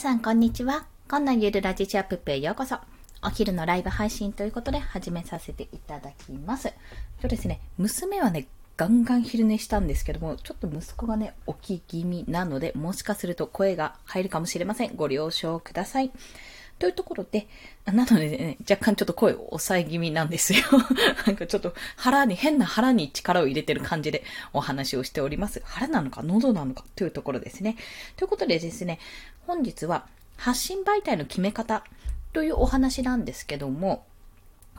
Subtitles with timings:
[0.00, 0.86] さんこんにちは。
[1.10, 2.78] こんなゆるラジチアップへようこそ。
[3.22, 6.68] お昼のライブ配信ということで始めさせていただきます。
[7.18, 8.46] 今日ですね、娘はね、
[8.78, 14.96] ガンガン昼寝したんですけども、ちょっと息子がね、起き気味なので、もしかすると声が入るかもしれません。
[14.96, 16.10] ご了承ください。
[16.80, 17.46] というところで、
[17.84, 20.60] なのでね、若干ちょっと声を抑え気味なんですよ。
[21.26, 24.24] なんかちょっと腹に、変な腹に力を入れてる感じで
[24.54, 25.60] お話をしております。
[25.66, 27.76] 腹なのか喉なのかというところですね。
[28.16, 28.98] ということでですね、
[29.46, 30.06] 本日は
[30.38, 31.84] 発信媒体の決め方
[32.32, 34.06] というお話なんですけども、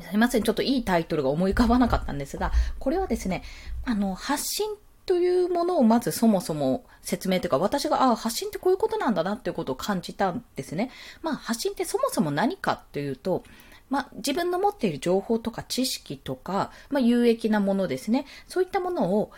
[0.02, 3.44] すいません、ちょっといいタイトルが思い浮かばなかったんですが、これはですね、
[3.86, 4.72] あの、発信
[5.06, 10.92] というものをまずそもそも説明というか、私が、ああ、発信ってこういうことなんだなっていうことを感じたんですね。
[11.22, 13.44] まあ、発信ってそもそも何かというと、
[13.90, 18.26] まあ、自分の持っている情報とか知識とか、まあ、有益なものですね。
[18.48, 19.32] そういったものを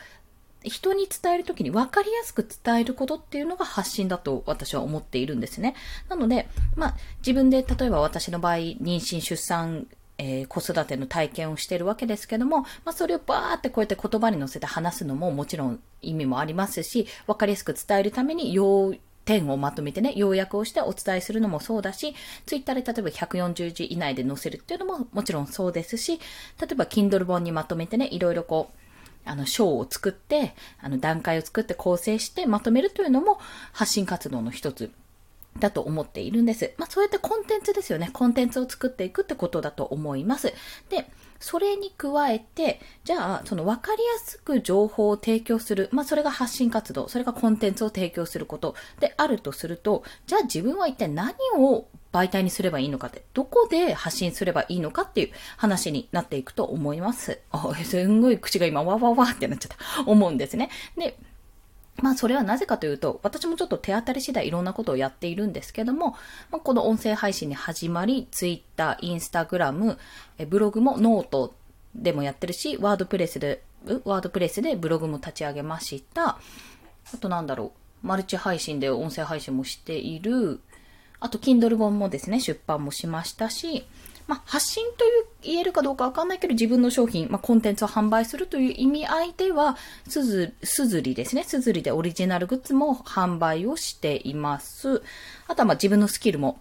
[0.64, 5.76] 人に伝えるときに分かりやすく伝えることっていうのが発信だと私は思っているんですね。
[6.10, 9.88] なので、まあ、自分で例えば私の場合、妊娠、出産、
[10.26, 26.20] えー、子育ての体験をしてるわけですけども、まあ、それをバーってこうやって言葉に乗せて話すのももちろん意味もありますし、わかりやすく伝えるために要点をまとめてね、要約をしてお伝えするのもそうだし、ツイッターで例えば140字以内で載せるっていうのももちろんそうですし、
[26.60, 28.80] 例えば Kindle 本にまとめてね、いろいろこう、
[29.26, 33.40] あの、章を作って、あの、段階を作って構成してまとめるというのも
[33.72, 34.92] 発信活動の一つ
[35.60, 36.74] だと思っているんです。
[36.78, 38.10] まあ、そうやってコンテンツですよね。
[38.12, 40.54] コンテンツを作っていくってことだと思います。
[40.90, 45.90] で、それに加えて、じゃあ、その分かりやすく情報を提供する。
[45.92, 47.10] まあ、それが発信活動。
[47.10, 57.40] それがコンテンツを提供することであるとすると、じゃあ自分は一体何を媒体にすればいいのかって、どこで発信すればいいのかっていう話になっていくと思います。
[57.52, 60.10] あ、すんごい口が今、わわわってなっちゃった。
[60.10, 60.70] 思うんですね。
[60.98, 61.18] で、
[62.02, 66.16] まあそれはなぜかというと、私もちょっと手当たり次第いろんなことをやっているんですけども、
[66.52, 69.98] まあ、この音声配信に始まり、Twitter、Instagram、
[70.48, 71.56] ブログもノート
[71.96, 73.64] でもやってるし、 WordPress で、
[74.06, 76.40] WordPress でブログも立ち上げました。
[77.14, 77.74] あとなんだろ
[78.04, 80.60] う、マルチ配信で音声配信もしている、
[81.20, 83.86] あと Kindle 本もですね、出版もしましたし、
[84.28, 91.44] まあ、発信という言えるかどうかわかんないけど、自分の商品、まあ、コンテンツを販売するという意味合いでは、すず、すずりですね。
[91.44, 95.02] すずりでオリジナルグッズも販売をしています。
[95.48, 96.60] あとはま自分のスキルも、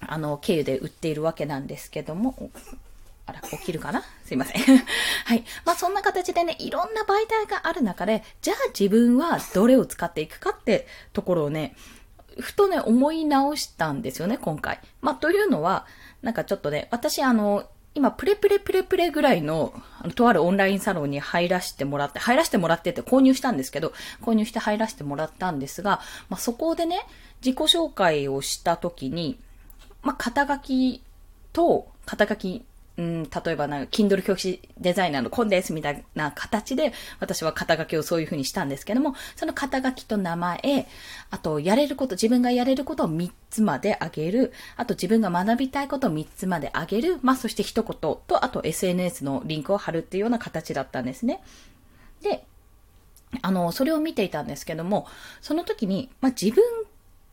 [0.00, 2.50] あの、経由で売っているわけなんですけども、
[3.26, 4.04] あら、起きるかな？
[4.24, 4.62] すいません。
[5.24, 5.44] はい。
[5.64, 11.74] まあそんな形でね、いろんな媒体がある中で、じゃあ自分はどれを使っていくかってところをね、
[12.38, 14.78] ふとね、思い直したんですよね、今回。
[15.00, 15.86] まあというのは、
[16.22, 27.00] なんかちょっとね、私あの、今、プレプレプレプレぐらいの、あの、とあるオンラインサロンに入らせてもらって、入らせてもらってって購入したんですけど、購入して入らせてもらったんですが、まあ、そこでね、
[27.42, 29.38] 自己紹介をした時に、
[30.02, 31.02] まあ、肩書き
[31.54, 32.66] と、肩書き
[32.98, 40.86] うん、例えばなんか、Kindle 表紙デザイナーのコンですみたいな形で、私は肩書きをそういう風にしたんですけども、その肩書きと名前、
[41.30, 51.42] あと、やれること、自分がやれることを3つまであげる、あと自分が学びたいことを3つまであげる、まあ、そして一言と、あと SNS のリンクを貼るっていうような形だったんですね。
[52.22, 52.46] で、
[53.42, 55.06] あの、それを見ていたんですけども、
[55.42, 56.64] その時に、まあ、自分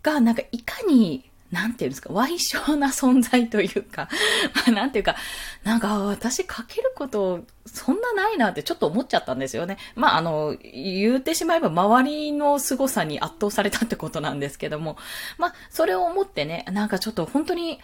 [0.01, 4.09] がなんかいかになんていうんですか、歪小な存在というか、
[4.55, 5.15] まあ、なんていうか、
[5.63, 9.77] なんか私書けることそんなないなってちょっと思っちゃったんですよね。
[9.95, 14.97] まあ、あの、言ってしまえば周りの凄さに圧倒されたってことなんですけども、
[15.37, 17.79] まあ、それを思ってね、なんかちょっと本当に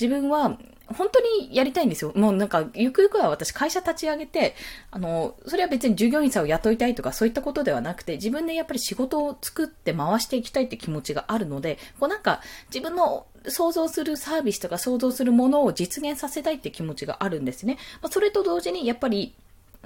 [0.00, 0.58] 自分は
[0.92, 2.12] 本当にやりたいんですよ。
[2.14, 4.54] もうなんか、ゆくゆくは私会社立ち上げて、
[4.90, 12.40] あの、それは別に従業員さんを雇いたいとかそういったことではなくて、自分でやっぱり仕事を作って回していきたいって気持ちがあるので、こうなんか、
[12.72, 17.78] 自分の想像するサービスとか想像するものを実現させたいって気持ちがあるんですね。
[18.02, 19.34] まあ、それと同時に、やっぱり、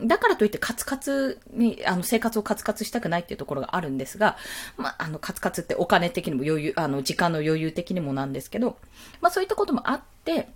[0.03, 4.37] だからといってカツカツに、あの、生活をカツカツしたくないっていうところがあるんですが、
[4.77, 8.77] まあ、あの、カツカツってお金的にも余裕、あの、時間の余裕的にもなんですけど、
[9.21, 10.49] まあ、そういったこともあって、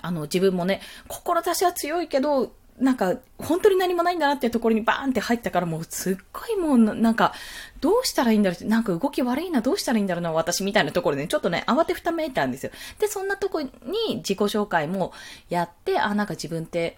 [0.00, 7.34] あの、自分もね、志は強いけど、なんか、本当に何もないんだなっていうところにバーンって入ったから、もうすっごいもう、なんか、
[7.80, 12.72] どうしたらいいんだろうなんか動き悪いな、どうしたらいいんだろうな、私みたいなところで、ね、ちょっとね、慌てふためいたんですよ。
[12.98, 13.70] で、そんなとこに
[14.16, 15.12] 自己紹介も
[15.50, 16.96] やって、あ、なんか自分って、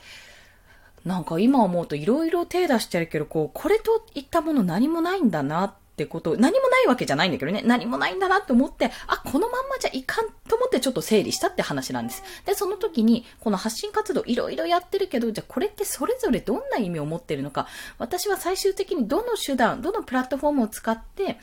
[1.04, 12.22] なんか今思うといろいろ手出してるけど、こう、これといったもの何もないんだなってこと、何もないわけじゃないんだけどね、何もないんだなって思って、あ、このまんまじゃいかんと思ってちょっと整理したって話なんです。
[12.46, 17.66] で、その時に、この発信活動いろいろやってるけど、じゃあこれってそれぞれどんな意味を持ってるのか、
[17.98, 21.38] 私は最終的にどの手段、どのプラットフォームを使って、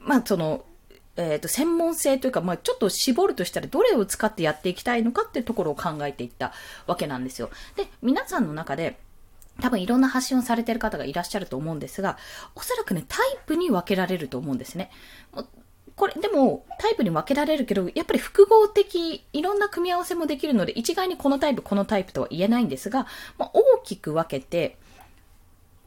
[0.00, 0.64] まあその、
[1.16, 6.52] えっ、と、専門性というか、まあ、ちょっと絞るとしたらどれを使ってやっていきたいのかっていうところを考えていった
[6.86, 7.50] わけなんですよ。
[7.76, 8.98] で、皆さんの中で、
[9.60, 12.18] 多分いろんな発信をされてる方がいらっしゃると思うんですが、
[12.54, 14.90] おそらくね、タイプに分けられると思うんですね。
[15.96, 23.06] これ、でも、タイプに分けられるけど、やっぱり複合的、いろんな組み合わせもできるので、一概にこのタイプ、このタイプとは言えないんですが、
[23.38, 24.76] まあ、大きく分けて、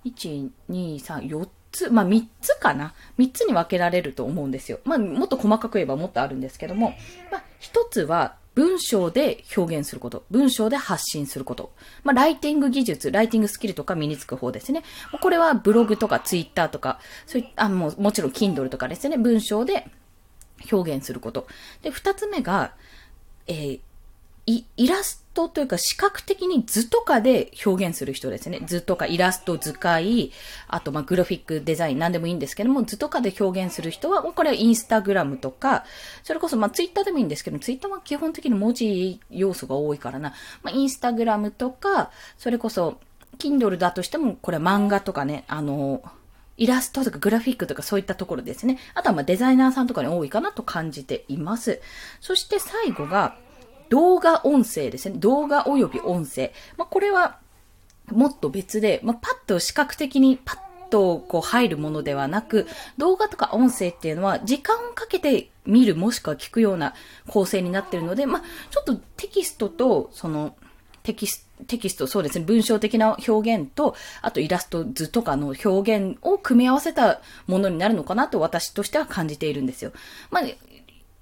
[0.05, 4.79] 1、2、3、4つ、まあ、3つかな ?3 つに分けられると思うんですよ。
[4.85, 6.93] まあ、もっと細かく言えばもっとあるんですけども、
[7.29, 10.25] まあ、1つは、文章で表現すること。
[10.31, 11.73] 文章で発信すること。
[12.03, 14.81] まあ、ライティング技術、ライティングスキルとか身につく方ですね。
[15.21, 19.17] これはブログとかツイッターとか、そういった、あ、もう、もちろん Kindle とかですね。
[19.17, 19.87] 文章で
[20.71, 21.45] 表現すること。
[21.83, 22.73] で、二つ目が、
[23.45, 23.79] えー、
[24.47, 28.59] イラストというか視覚的に図とかで表現する人ですね。
[28.65, 30.31] 図とかイラスト、図解、
[30.67, 35.85] あとまあグラフィックデザインなんでもいいんですけども、図とかで表現する人は、これはインスタグラムとか、
[36.23, 40.33] それこそまあツイッターでもいいんですけど、ツイッターは基本的に文字要素が多いからな。
[40.63, 42.97] まあインスタグラムとか、それこそ、
[43.37, 46.01] Kindle だとしても、これは漫画とかね、あの、
[46.57, 48.79] イラストとかグラフィックとかそういったところですね。
[48.95, 51.79] あとはまあデザイナーさんとかに多いかなと感じています。
[52.19, 53.37] そして最後が
[53.89, 55.17] 動画音声ですね。
[55.17, 56.51] 動画及び音声。
[56.77, 57.39] まあこれは
[58.11, 62.67] もっと別で、まあパッと視覚的にパッとこう入るものではなく、
[62.97, 66.93] 動画とか音声っていうのは時間をかけて見るもしくは聞くような
[67.27, 68.41] 構成になってるので、まあ
[68.71, 70.55] ちょっとテキストとその
[71.03, 79.91] テキストテキスト、そうですね、文章的な表現と、あとイラスト、図とかの表現を組み合わせたものになるのかなと私としては感じているんですよ。
[80.29, 80.43] まあ、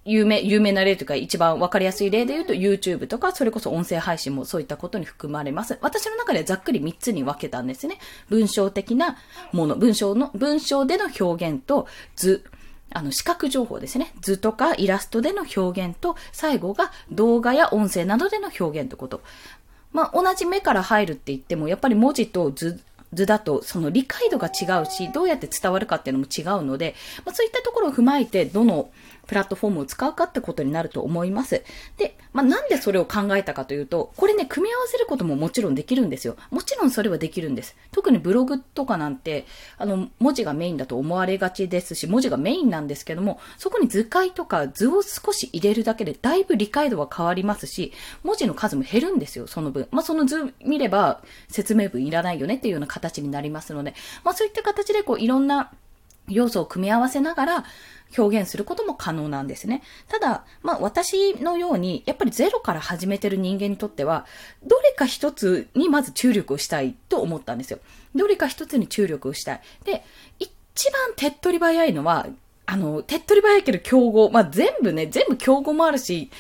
[0.06, 5.80] 有名、有名な例というか一番わかりやすい例で言うと YouTube とかそれこそ音声配信もそういったことに含まれます。
[5.82, 7.98] 私の中ではざっくり3つに分けたんですね。
[8.30, 9.18] 文章的な
[9.52, 12.44] もの、文章の、文章での表現と図、
[12.92, 14.14] あの、視覚情報ですね。
[14.22, 19.22] 図とかイラストでの表現と、最後が動画や音声などでの表現ということ。
[19.92, 22.80] まあ、同じ目から入るって言っても、やっぱり文字と図、
[23.14, 28.90] 図だと、その理解度が違うし、どうやって伝わるかっていうのも違うので、まあ、そういったところを踏まえて、どの
[29.28, 31.64] プラットフォームを使うかってことになると思います。
[31.98, 36.36] で、まあ、なんでそれを考えたかというと、これね、組み合わせることももちろんできるんですよ。
[36.52, 37.76] もちろんそれはできるんです。
[37.92, 39.46] 特にブログとかなんて、
[39.78, 47.94] あの、文字がメインだと思われがちですし、文字がメインなんですけども、そこに図解とか図を少し入れるだけで、だいぶ理解度は変わりますし、
[48.24, 49.88] 文字の数も減るんですよ、その分。
[49.92, 53.94] まあ、その図見れば説明文いらないよねっていうような形になりますので、
[54.24, 55.72] まあ、そういった形でこう、いろんな
[56.28, 57.66] 要素を組み合わせながら、
[58.18, 59.82] 表現することも可能なんですね。
[60.08, 64.26] ただ、まあ私のように、やっぱりゼロから始めてる人間にとっては、
[64.64, 67.80] どれか一つにまず注力をしたいと思ったんですよ。
[68.16, 69.62] どれか一つに注力をしたい。
[69.84, 70.04] で、
[70.40, 72.28] 一番手っ取り早いのは、
[72.68, 74.30] あの、手っ取り早いけど競合。
[74.32, 76.32] まあ、全部ね、全部競合もあるし、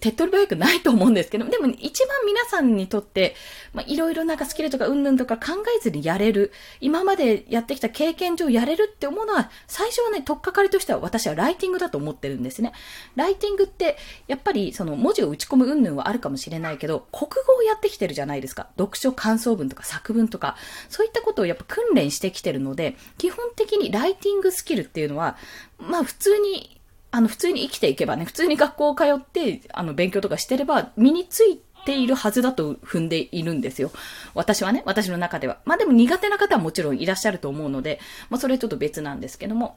[0.00, 3.36] 手っ取り早くないと思うんですけど、でも一番皆さんにとって、
[3.72, 12.72] まあ、いろいろなんかスキルとかうんぬんとか考えずにやれる、今までやってきた経験上やれるって思うのは、最初はね、とっかかりとしては私はライティングだと思ってるんですね。
[13.14, 13.96] ライティングって、
[14.26, 18.68] やっぱりその文字を打ち込むうんぬんはあるかもしれないけど、国語をやってきてるじゃないですか。
[18.76, 20.56] 読書感想文とか作文とか、
[20.88, 25.36] そういったことをやっぱ訓練してきてるので、基本的にライティングスキルっていうのは、
[25.78, 26.79] まあ普通に
[27.12, 33.90] あの、普通に生きていけばね、普通に学校を通って、あの、勉強とかしてれば、身についているはずだと踏んでいるんですよ。
[34.34, 35.58] 私はね、私の中では。
[35.64, 39.76] まあでも苦手な方はもちろんいらっしゃると思うので、まあそれちょっと別なんですけども。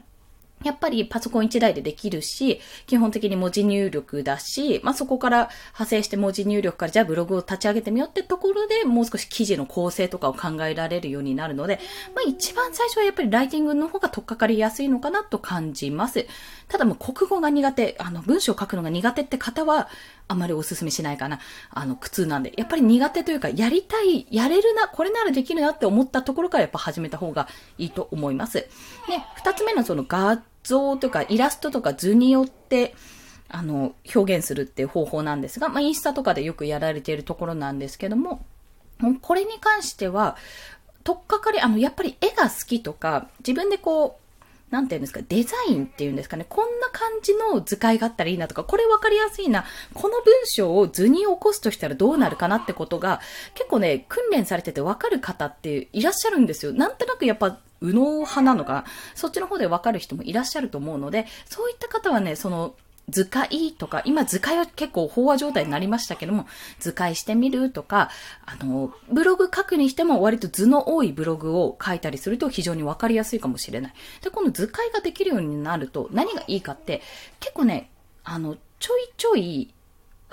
[0.64, 11.80] やっぱりパソコン1台でできるし、基本的に文字入力だし、まあ、そこから派生して文字入力からじゃあブログを立ち上げてみようってところでもう少し記事の構成とかを考えられるようになるので、
[12.16, 16.26] まあ、一番最初はやっぱりライティングの方が取っかかりやすいのかなと感じます。
[16.68, 19.90] ただもう国語が苦手、あの文章を書くのが苦手って方は、
[20.28, 21.40] あまりお勧めしないかな。
[21.70, 22.54] あの、苦痛なんで。
[22.58, 28.54] やっぱり苦手というか、やりたい、やれるな、これならできるなって思ったところからやっぱ始めた方がいいと思います。
[28.60, 28.70] で、
[29.36, 32.96] 二つ目のその画像とかイラストとか図によって、
[33.50, 38.46] あの、表現するっていう方法なんですが、まあ、インスタとかでよくやられているところなんですけども、
[38.98, 40.38] もうこれに関しては、
[41.04, 44.23] とっかかり、あの、やっぱり絵が好きとか、自分でこう、
[44.74, 53.22] なんていうんですか、デザインっていうんですかね、こんな感じの図解があったらいいなとか、これわかりやすいな、この文章を図に起こすとしたらどうなるかなってことが、
[53.54, 56.74] 結構ね、訓練されててわかる方っていらっしゃるんですよ。
[56.74, 62.74] なんとなくやっぱ、右脳派なのかなそっちの方でわかる人もいらっしゃると思うので、そういった方はね、その、
[63.10, 66.48] 図解とか、今図解は結構飽和状態になりましたけども、
[66.80, 68.10] 図解してみるとか、
[68.46, 73.94] あの、ブログ書くにしても割と図の多いブログを書いたりすると非常にわかりやすいかもしれない。
[74.22, 77.02] で、この図解ができるようになると何がいいかって、
[77.40, 77.90] 結構ね、
[78.24, 79.74] あの、ちょいちょい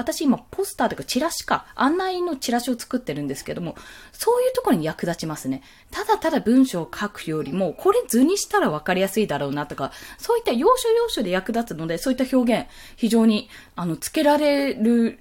[0.00, 3.76] 私今ポスターというかチラシか、案内のチラシを作ってるんですけども、
[4.12, 5.62] そういうところに役立ちますね。
[5.90, 15.20] ただただ文章を書くよりも、これ図にしたら分かりやすいだろうなとか、そういった要所要所で役立つので、そういった表現、非常に、あの、つけられる、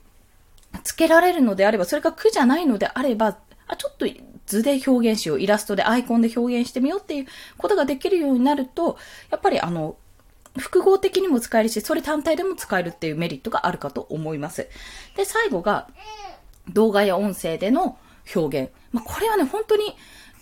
[0.83, 4.07] つけられるのであれば、それが苦じゃないのであれば、あ、ちょっと
[4.45, 8.97] 図で表現しよう、イラストでアイコンで表現してみようっていうことができるようになると、
[9.29, 9.95] やっぱりあの、
[10.57, 14.67] 複合的にも使えるし、それ単体でも使えるっていうメリットがあるかと思います。
[15.15, 15.87] で、最後が、
[16.69, 17.97] 動画や音声での
[18.35, 18.71] 表現。
[18.91, 19.95] まあ、これはね、本当に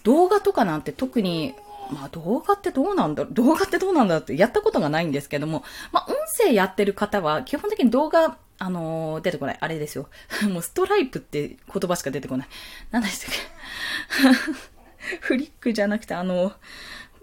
[0.04, 1.54] 動画とかなんて特に、
[1.92, 9.58] まあ動画ってどうなんだろう動画ってどうなんだろうってやったことがないんですけども、まあ音声やってる方は基本的に動画、あのー、出てこない。
[9.60, 10.10] あれですよ。
[10.52, 12.48] もうストライプって言葉しか出てこない。
[12.92, 16.54] 何でしたっけ フリックじゃなくてあのー、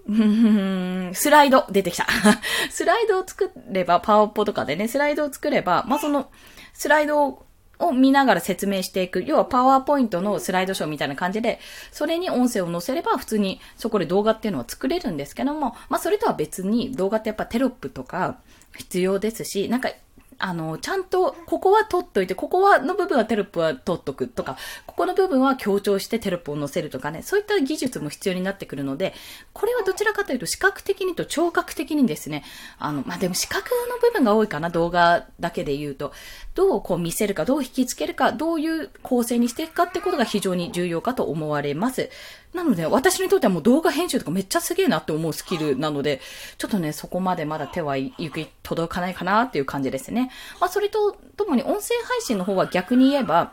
[1.14, 2.06] スライド出てきた。
[2.70, 6.30] スライドを作れば、パワポとかでね、スライドを作れば、まあ、その、
[6.73, 7.44] スライド
[7.78, 9.23] を見ながら説明していく。
[9.25, 11.58] 要はパワーポイントのスライドショーみたいな感じで、
[11.90, 18.38] それに音声を載せれば普通にそこで動画っていうのは作れるんですけども、まあそれとは別に動画ってやっぱテロップとか
[18.76, 19.90] 必要ですし、なんか
[20.38, 29.14] あの、ちゃんと、ここは取っといて、ここは、の部分はテロップは取っとくとか、ここの部分は強調してテロップを載せるとかね、そういった技術も必要になってくるので、
[29.53, 32.45] これはどちらかというと視覚的にと聴覚的にですね、
[32.79, 36.12] あの、まあ、でも視覚の部分が多いかな、動画だけで言うと。
[36.54, 42.11] どうこう見せるか、どう引きつけるか、どういう構成にしていくかってことが非常に重要かと思われます。
[42.52, 46.20] なので、私にとってはもう動画編集とかめっちゃすげえなって思うスキルなので、
[46.56, 50.30] ちょっとね、そこまでまだ手は行き届かないかなっていう感じですね。
[50.61, 53.52] まあ、それとともに音声配信の方は逆に言えば、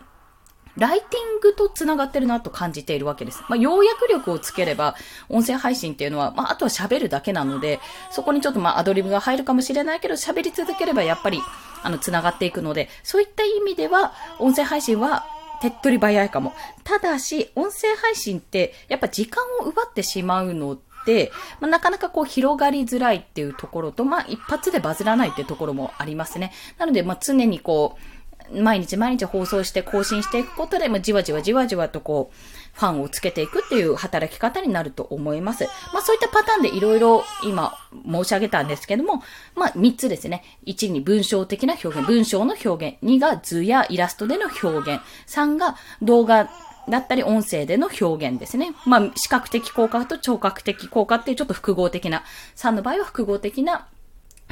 [0.78, 3.44] ライティングと繋がってるなと感じているわけです。
[3.50, 4.96] まあ、要約力をつければ、
[5.30, 7.80] 音声配信っていうのは、まあ、あとは喋るだけなので、
[8.12, 11.42] そこにちょっとまあ、アドリブが入るかもしれないけど、喋り続ければやっぱり、
[11.84, 15.26] あの、繋がっていくので、そういった意味では、音声配信は、
[15.62, 16.54] 手っ取り早いかも。
[16.84, 26.52] ただし、音声配信って、やっぱ時間を奪ってしまうので、まあ、なかなかこう広がりづらいっていうところと、まあ一発でバズらないっていうところもありますね。
[26.78, 28.21] なので、ま常にこう、
[28.54, 32.36] 毎日毎日放送して更新していくことで、まあ、じわじわじわじわとこう、
[32.74, 35.66] ファンをつけていくっていう働き方になると思います。
[35.94, 37.74] まあそういったパターンでいろいろ今
[38.10, 39.24] 申し上げたんですけども、
[39.56, 40.44] まあ3つですね。
[40.66, 43.04] 1に文章的な表現、文章の表現。
[43.04, 45.02] 2が図やイラストでの表現。
[45.28, 46.50] 3が動画
[46.90, 48.74] だったり音声での表現ですね。
[48.86, 52.24] まあ視覚的効果と聴覚的効果っていうちょっと複合的な、
[52.56, 53.88] 3の場合は複合的な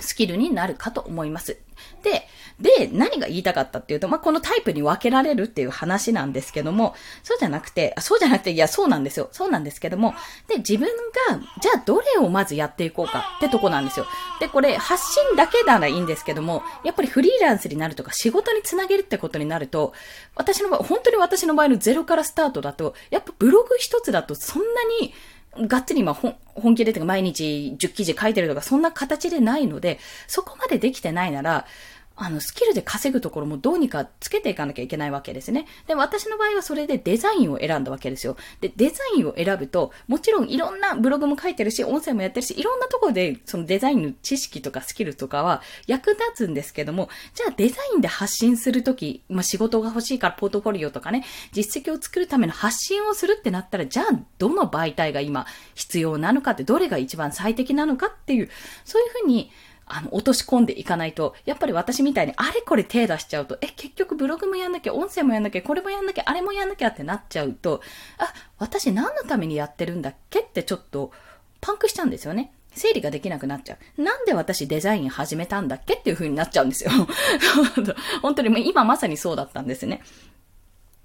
[0.01, 1.57] スキルになるかと思います。
[2.03, 2.27] で、
[2.59, 9.29] で、何が言いたかったっていうと、まあ、このタイプに分けられるっていう話なんですけども、そうじゃなくて、そうじゃなくて、いや、そうなんですよ。
[9.31, 10.13] そうなんですけども、
[10.47, 10.87] で、自分
[11.29, 14.05] が、じゃあどれをまずやっていこうかってとこなんですよ。
[14.41, 19.93] で、これ、発信だけならいいんですけども、やっぱりフリーランスになるとか、仕事につなげるってことになると、
[20.35, 24.67] 私の場合、本当に私の場合のゼロからスタートだと、やっぱブログ一つだとそんな
[25.01, 25.13] に、
[25.57, 31.65] がっつり今本本気でとか毎日10記事書いてるとかそんな形でないので、そこまでできてないなら、
[32.21, 35.65] あの、スキルで稼ぐところもどうにかつけていかなきゃいけないわけですね。
[35.88, 38.35] で、私の場合はそれでデザインを選んだわけですよ。
[38.59, 54.05] で、デザインを選ぶと、もちろんいろんなブログも書いてるし、音声もやってるし、いろんなところでそのデザインの知識とかスキルとかは役立つんですけども、じゃあデザインで発信するとき、まあ、仕事が欲しいからポートフォリオとかね、実績を作るための発信をするってなったら、じゃあ
[54.38, 55.45] どの媒体が今
[55.75, 58.49] 必要なのかって、どれが一番最適なのかっていう、
[58.83, 59.51] そういうふうに、
[59.89, 67.81] あの、落とし込んでいかないと、やっぱり私みたいにあれこれ手出しちゃうと、え、結局ブログもやんなきゃ、音声もやんなきゃ、これもやんなきゃ、あれもやんなきゃってなっちゃうと、
[68.17, 70.41] あ、私何のためにやってるんだっけ？
[70.41, 71.12] ってちょっと
[71.60, 72.53] パンクしちゃうんですよね。
[72.72, 74.01] 整理ができなくなっちゃう。
[74.01, 75.96] なんで私デザイン始めたんだっけ？
[75.96, 76.91] っていう風になっちゃうんですよ。
[78.22, 80.01] 本当にもう今まさにそうだったんですね。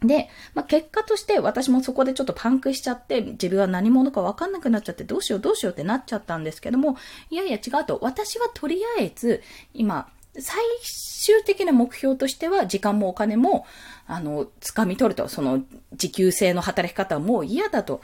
[0.06, 6.96] で、まあ、結果として私もそこでちょっとパンクしちゃって、自分は何者かわかんなくなっちゃって、どうしようどうしようってなっちゃったんですけども、
[7.30, 9.42] いやいや違うと、私はとりあえず、
[9.72, 10.08] 今、
[10.38, 13.66] 最終的な目標としては、時間もお金も、
[14.06, 15.62] あの、掴み取ると、その、
[15.94, 18.00] 時給制の働き方はもう嫌だと。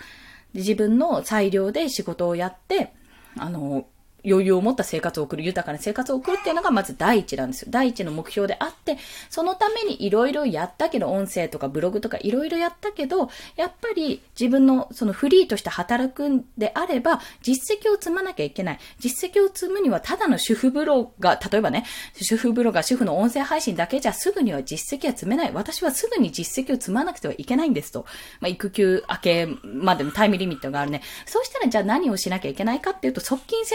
[0.55, 2.93] 自分の裁量で仕事をやって、
[3.37, 3.87] あの、
[4.25, 7.69] 余裕を持った生活を送る、豊かな生活を送るっていうのがまず第一なんですよ。
[7.71, 8.99] 第一の目標であって、
[9.29, 18.79] そのためにいろいろやったけど、音声とかブログとかいろいろやったけど、やっぱり自分のそのフリーとして働くんであれば、実績を積まなきゃいけない。
[18.99, 21.85] 実績を積むにはただの主婦ブロガー、例えばね、
[22.21, 25.53] 主婦ブロガー、主婦の音声配信だけじゃすぐには実績は積めない。
[25.53, 28.07] 私はすぐに実績を積まなくてはいけないんですと。
[28.41, 31.03] まあ、育休明けまでのタイムリミットがあるね。
[31.27, 33.75] そうしたらじゃあ何をしなきゃいけないかっていうと、側近性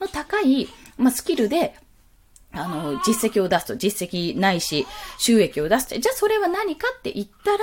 [0.00, 1.74] の高い、まあ、スキルで、
[2.52, 4.86] あの、実績を出すと、実績ないし、
[5.18, 7.58] 収益を出すと、じゃあそれは何かって言ったら、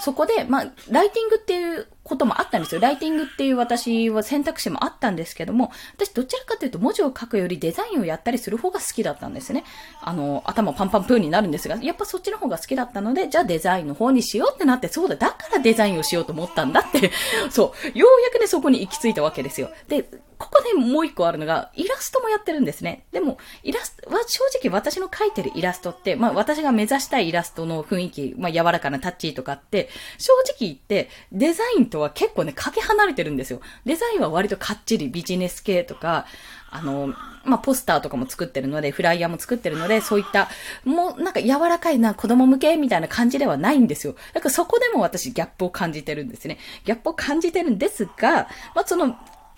[0.00, 2.80] そこで、まあ、ライティングっていうこともあったんですよ。
[2.80, 9.64] ライティングっていう私は選択肢もあったんですけども、私どちらかというと文字を書くよりデザインをやったりする方が好きだったんですね。
[10.02, 17.10] あの、頭パンパンプーになるんですが、やっぱそっちの方が好きだったので、じゃあデザインの方にしようってなって、そうだ、だからデザインをしようと思ったんだって、
[17.50, 19.70] そう、ようやくね、そこに行き着いたわけですよ。
[19.88, 20.04] で、
[20.44, 23.04] ここでもう一個あるのが、イラストもやってるんですね。
[23.12, 33.60] でも、イラストは正直私の描いてるイラストって、まあ私が目指したいイラストの雰囲気、まあ柔らかなタッチとかって、正直言って、デザインとは結構ね、かけ離れてるんですよ。
[33.86, 36.26] デザインは割とかっちりビジネス系とか、
[36.70, 40.48] あの、まあ、ポスターとかも作ってるので、フライヤーも作ってるので、そういった、
[40.84, 44.16] もうなんか柔らかいな、子供向けみたいな感じではないんですよ。
[44.32, 46.58] だからそこでも私ギャップを感じてるんですね。
[46.84, 49.16] ギャップを感じてるんですが、まあ、その、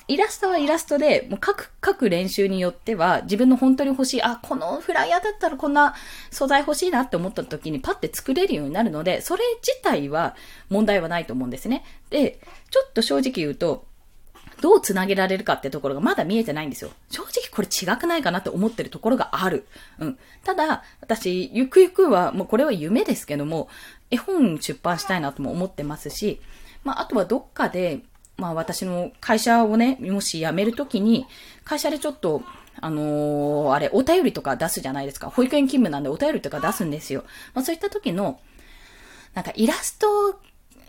[0.08, 5.94] イラストはイラストで、もう書く、書く練習によっては、自分の本当に欲しい、あ、このフライヤーだったらこんな
[6.30, 10.36] 素材欲しいなって思った時にパッて作れるようになるので、それ自体は
[10.68, 11.84] 問題はないと思うんですね。
[12.10, 12.38] で、
[12.70, 13.84] ちょっと正直言うと、
[14.60, 16.90] どう繋げられるかってところがまだ見えてないんですよ。
[17.10, 19.66] 正直これ違くないかなって思ってるところがある。
[19.98, 20.18] うん。
[20.44, 23.68] ただ、私、ゆくゆくは、もうこれは夢ですけども、
[24.10, 26.40] 絵本出版したいなとも思ってますし、
[26.84, 28.02] まあ、あとはどっかで、
[28.36, 31.26] まあ私の会社をね、もし辞めるときに、
[31.64, 32.42] 会社でちょっと、
[32.80, 35.30] あのー、あれ、お便りとか出すじゃないですか。
[35.30, 37.24] 保育園勤務なんでお便りとか出すんですよ。
[37.54, 38.40] まあそういった時の、
[39.34, 40.38] なんかイラスト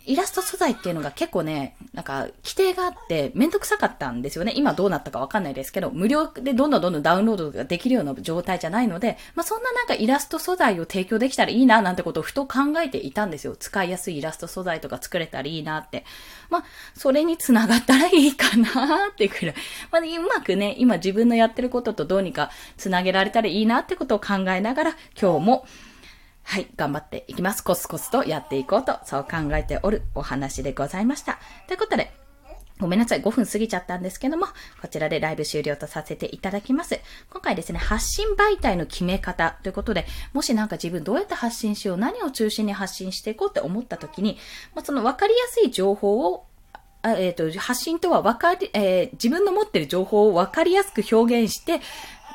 [0.07, 4.53] イラスト素材っていうのが結構ね、なんか規定があってめんどくさかったんですよね。
[4.55, 13.55] 今どうなったかわかんないですけど、無料でどんどんどんどんダウンロードができるような状態じゃないので、まあそんななんかイラスト素材を提供できたらいいななんてことをふと考えていたんですよ。
[13.57, 16.05] 使いやすいイラスト素材とか作れたらいいなって。
[16.49, 16.63] まあ、
[16.95, 19.55] それに繋がったらいいかなってくらい。
[19.91, 25.67] まあ、うまくね、今自分のやってることとどうにか繋げられたらいいなってことを考えながら、今日も
[26.49, 27.61] はい、頑張っていきます。
[27.61, 31.39] コツコツとやっていこうと、そう考えておるお話でございました。
[31.67, 32.13] ということで、
[32.79, 33.21] ごめんなさい。
[33.21, 34.47] 5分過ぎちゃったんですけども、
[34.81, 37.01] こちらでライブ終了とさせていただきます。
[37.29, 44.37] 今回ですね、発信媒体の決め方ということで、もしなんか自分どうやって発信しよう、何を中心に発信していこうって思った時に、
[44.73, 46.45] まあ、その分かりやすい情報を
[47.03, 51.79] えっ、ー、と、発信とは分かり、えー、自分の持ってる情報を分かりやすく表現して、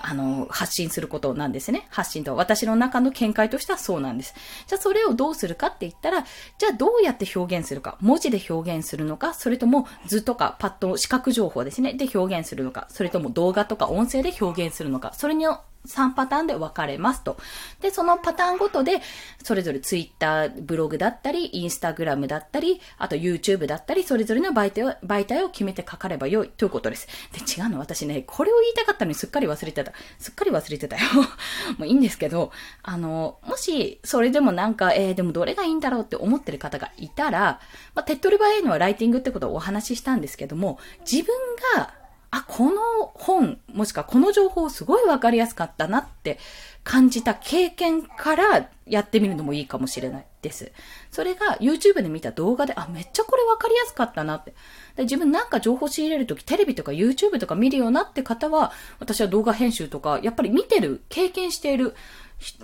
[0.03, 1.87] あの、発信することなんですね。
[1.91, 4.35] 発信と私の中の見解としてはそうなんです。
[4.67, 6.25] じゃあそれをどうするかって言ったら、
[6.59, 7.97] じゃあどうやって表現するか。
[8.01, 11.95] 文字で表現するのか、それとも図とかパッと視覚情報ですね。
[11.95, 15.13] で表現するのか、それとも動画とか音声で表現するのか。
[15.15, 17.37] それによ3パターンで分かれますと。
[17.81, 19.01] で、そのパターンごとで、
[19.43, 27.09] それぞれツイッター、ブログだったり、インスタグラムだったり、あと YouTube だったり、それぞれの媒体を、媒体を決めて書かればよいということです。
[27.33, 29.93] で、違うの、私ね、これを言いたかったのにすっかり忘れてた。
[30.19, 31.03] すっかり忘れてたよ。
[31.79, 37.61] もういいんですけど、あの、もし、それでもなんか、えー、でもどれがいいんだろうって思ってる方がいたら、
[37.95, 41.35] まあ、手っ取り早いのはライティングってことをお話ししたんですけども、自分
[41.77, 42.02] が
[42.35, 42.81] あ、この
[43.15, 46.39] 本、もしくはこの情報すごいわかりやすかったなって
[46.83, 50.73] 感じた経験からやってみるのもいいかもしれないです。
[51.11, 54.55] それが YouTube で見た動画で、あ、めっちゃこれわかりやすかったなって。
[54.97, 61.95] で自分なんか情報仕入れるときテレビとか YouTube とか見るよなって方は、私は動画編集とか、やっぱり見てる、経験している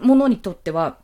[0.01, 0.97] ものにとっては、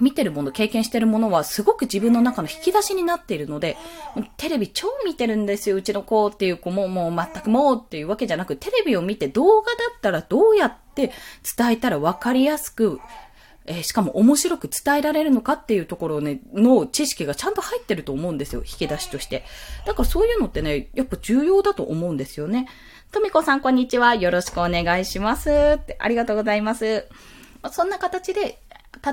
[0.00, 3.76] 見てるもの、経験してるものはすごく自分の中の引き出しになっているので、
[4.36, 11.12] テレビ超見てるんですよ、うちの子っていう子ももう全くもうっていうわけじゃなく、テレビを見て動画だったらどうやって
[11.56, 13.00] 伝えたら分かりやすく、
[13.66, 19.44] えー、しかも面白く伝えられるのかっていうところね、の知識がちゃんと入ってると思うんですよ、引き出しとして。
[19.86, 22.68] だからそういうのってね、やっぱ重要だと思うんですよね。
[23.12, 24.14] とみこさんこんにちは。
[24.14, 25.50] よろしくお願いします。
[25.76, 27.06] ってありがとうございます。
[27.70, 28.58] そんな形で、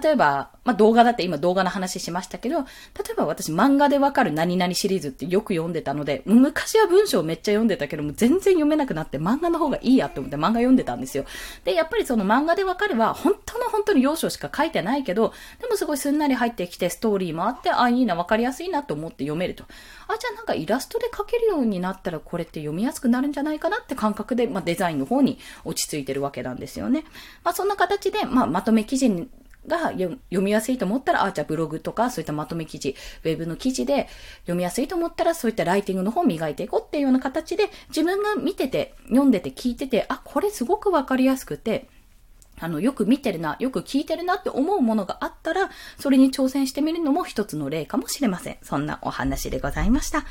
[0.02, 2.66] 例えば、まあ、動画だって今動画の話しましたけど、例
[3.12, 11.26] えば私漫画でわかる何々シリーズってよく読んでたので、昔は文章めっちゃ読んでたけども、全然読めなくなって漫画の方がいいやって思って漫画読んでたんですよ。
[11.66, 19.66] で、やっぱりその漫画でわかるは、本当の本当に要所しか書いてないけど、でもすごいすんなり入ってきて、ストーリーもあって、あ、いいな、わかりやすいなと思って読めると。
[20.08, 27.04] あ、じゃあなんかイラストで描けるようになったら、これって読みやすくなるんじゃないかなって感覚で、まあ、デザインの方に落ち着いてるわけなんですよね。
[27.44, 29.30] まあ、そんな形で、まあ、まとめ記事に
[29.68, 34.08] が読みやすいと思ったら、あ、じゃあブログとかそういったまとめ記事、ウェブの記事で
[34.42, 41.88] 読みやすいと思ったら、そういったライティングの方を磨いていこうっていうような形で、自分が見てて、読んでて聞いてて、あ、これすごくわかりやすくて、
[42.60, 48.58] あの、よく見てるな、よく聞いてるなって思うものがあったら、それに挑戦してみるのも一つの例かもしれません。
[48.62, 50.26] そんなお話でございました。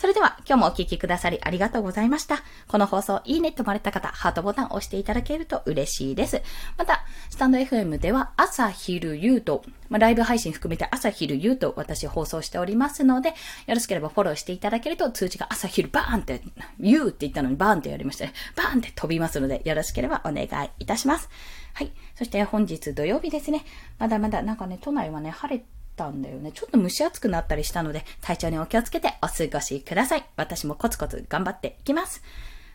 [0.00, 2.42] それでは今日もお聴きくださりありがとうございました。
[2.68, 6.40] この放送いいねと思われた方、ハートボタンを押していただけると嬉しいです。
[6.78, 13.34] また、スタンド FM では朝、昼、夕と、まあ、ライブ配信含めて朝、昼、夕と私放送しておりますので、よ
[13.74, 16.40] ろしければフォローしていただけると通知が朝、昼、バーンって、
[16.78, 18.32] 夕って言ったのにバーンってやりましたね。
[18.56, 21.28] バーンって飛びますので、よろしければお願いいたします。
[21.74, 21.92] はい。
[22.14, 23.66] そして本日土曜日ですね。
[23.98, 26.52] まだまだなんかね、都内はね、晴れてたんだよね。
[26.52, 30.24] ちょっと蒸し暑くなったりしたので、体調にお気をつけてお過ごしください。
[30.36, 32.22] 私もコツコツ頑張っていきます。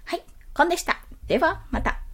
[0.05, 0.99] はい、コンでした。
[1.27, 2.04] では、また。